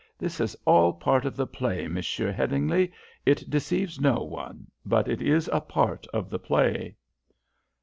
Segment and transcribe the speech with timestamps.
[0.17, 2.91] This is all part of the play, Monsieur Headingly.
[3.23, 6.95] It deceives no one, but it is part of the play.